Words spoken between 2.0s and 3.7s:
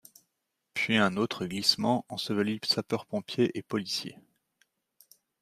ensevelit sapeurs-pompiers et